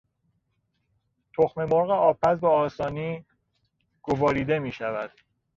[1.37, 3.25] تخممرغ آبپز به آسانی
[4.01, 5.11] گواریده میشود.